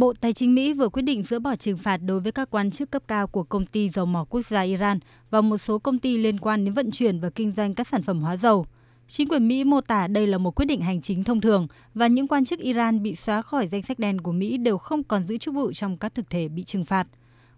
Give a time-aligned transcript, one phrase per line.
[0.00, 2.70] Bộ Tài chính Mỹ vừa quyết định dỡ bỏ trừng phạt đối với các quan
[2.70, 4.98] chức cấp cao của công ty dầu mỏ quốc gia Iran
[5.30, 8.02] và một số công ty liên quan đến vận chuyển và kinh doanh các sản
[8.02, 8.66] phẩm hóa dầu.
[9.08, 12.06] Chính quyền Mỹ mô tả đây là một quyết định hành chính thông thường và
[12.06, 15.24] những quan chức Iran bị xóa khỏi danh sách đen của Mỹ đều không còn
[15.24, 17.06] giữ chức vụ trong các thực thể bị trừng phạt.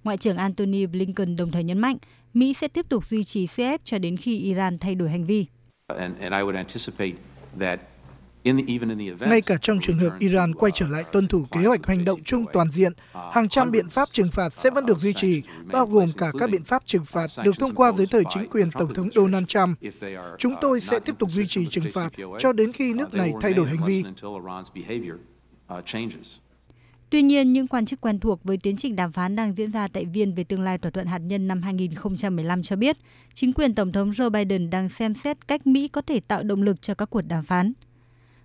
[0.04, 1.96] Ngoại trưởng Antony Blinken đồng thời nhấn mạnh,
[2.34, 5.46] Mỹ sẽ tiếp tục duy trì CF cho đến khi Iran thay đổi hành vi.
[9.20, 12.22] Ngay cả trong trường hợp Iran quay trở lại tuân thủ kế hoạch hành động
[12.25, 12.93] chung toàn diện,
[13.32, 16.50] hàng trăm biện pháp trừng phạt sẽ vẫn được duy trì, bao gồm cả các
[16.50, 19.79] biện pháp trừng phạt được thông qua dưới thời chính quyền Tổng thống Donald Trump.
[20.39, 23.53] Chúng tôi sẽ tiếp tục duy trì trừng phạt cho đến khi nước này thay
[23.53, 24.04] đổi hành vi.
[27.11, 29.89] Tuy nhiên, những quan chức quen thuộc với tiến trình đàm phán đang diễn ra
[29.89, 32.97] tại Viên về tương lai thỏa thuận hạt nhân năm 2015 cho biết,
[33.34, 36.62] chính quyền Tổng thống Joe Biden đang xem xét cách Mỹ có thể tạo động
[36.62, 37.72] lực cho các cuộc đàm phán.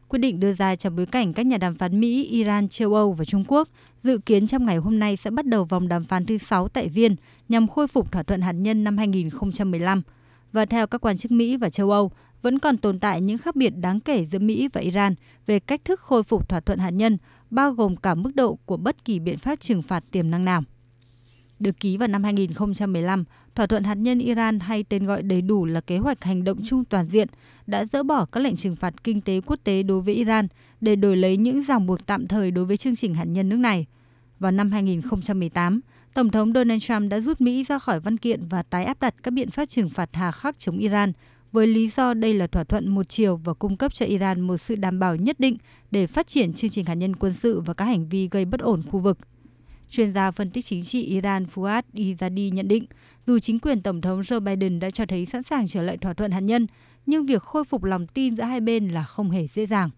[0.10, 3.14] Quyết định đưa ra trong bối cảnh các nhà đàm phán Mỹ, Iran, châu Âu
[3.14, 3.70] và Trung Quốc
[4.04, 6.88] dự kiến trong ngày hôm nay sẽ bắt đầu vòng đàm phán thứ 6 tại
[6.88, 7.16] Viên
[7.50, 10.02] nhằm khôi phục thỏa thuận hạt nhân năm 2015.
[10.52, 13.56] Và theo các quan chức Mỹ và châu Âu, vẫn còn tồn tại những khác
[13.56, 16.90] biệt đáng kể giữa Mỹ và Iran về cách thức khôi phục thỏa thuận hạt
[16.90, 17.18] nhân,
[17.50, 20.64] bao gồm cả mức độ của bất kỳ biện pháp trừng phạt tiềm năng nào.
[21.60, 23.24] Được ký vào năm 2015,
[23.58, 26.60] thỏa thuận hạt nhân Iran hay tên gọi đầy đủ là Kế hoạch Hành động
[26.66, 27.28] chung toàn diện
[27.68, 30.48] đã dỡ bỏ các lệnh trừng phạt kinh tế quốc tế đối với Iran
[30.82, 33.56] để đổi lấy những ràng buộc tạm thời đối với chương trình hạt nhân nước
[33.56, 33.86] này.
[34.40, 35.82] Vào năm 2018,
[36.14, 39.16] Tổng thống Donald Trump đã rút Mỹ ra khỏi văn kiện và tái áp đặt
[39.24, 41.12] các biện pháp trừng phạt hà khắc chống Iran
[41.52, 44.58] với lý do đây là thỏa thuận một chiều và cung cấp cho Iran một
[44.58, 45.58] sự đảm bảo nhất định
[45.92, 48.60] để phát triển chương trình hạt nhân quân sự và các hành vi gây bất
[48.60, 49.18] ổn khu vực.
[49.90, 52.86] Chuyên gia phân tích chính trị Iran Fuad Izadi nhận định,
[53.28, 56.14] dù chính quyền Tổng thống Joe Biden đã cho thấy sẵn sàng trở lại thỏa
[56.14, 56.68] thuận hạt nhân,
[57.06, 59.90] nhưng việc khôi phục lòng tin giữa hai bên là không hề dễ dàng.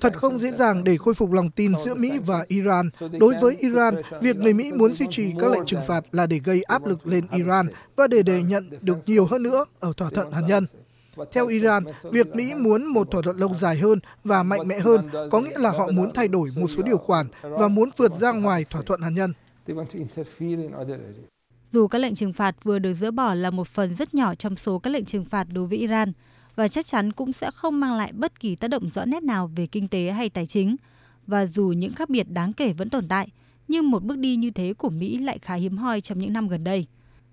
[0.00, 2.90] Thật không dễ dàng để khôi phục lòng tin giữa Mỹ và Iran.
[3.20, 6.40] Đối với Iran, việc người Mỹ muốn duy trì các lệnh trừng phạt là để
[6.44, 7.66] gây áp lực lên Iran
[7.96, 10.66] và để để nhận được nhiều hơn nữa ở thỏa thuận hạt nhân.
[11.32, 15.08] Theo Iran, việc Mỹ muốn một thỏa thuận lâu dài hơn và mạnh mẽ hơn
[15.30, 18.32] có nghĩa là họ muốn thay đổi một số điều khoản và muốn vượt ra
[18.32, 19.32] ngoài thỏa thuận hạt nhân.
[21.72, 24.56] Dù các lệnh trừng phạt vừa được dỡ bỏ là một phần rất nhỏ trong
[24.56, 26.12] số các lệnh trừng phạt đối với Iran
[26.54, 29.50] và chắc chắn cũng sẽ không mang lại bất kỳ tác động rõ nét nào
[29.56, 30.76] về kinh tế hay tài chính.
[31.26, 33.28] Và dù những khác biệt đáng kể vẫn tồn tại,
[33.68, 36.48] nhưng một bước đi như thế của Mỹ lại khá hiếm hoi trong những năm
[36.48, 36.86] gần đây.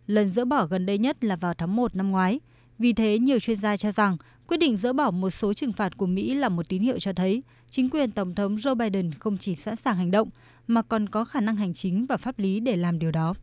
[0.07, 2.39] Lần dỡ bỏ gần đây nhất là vào tháng 1 năm ngoái–
[2.83, 4.17] vì thế, nhiều chuyên gia cho rằng
[4.47, 7.13] quyết định dỡ bỏ một số trừng phạt của Mỹ là một tín hiệu cho
[7.13, 10.29] thấy chính quyền Tổng thống Joe Biden không chỉ sẵn sàng hành động
[10.67, 13.33] mà còn có khả năng hành chính và pháp lý để làm điều đó.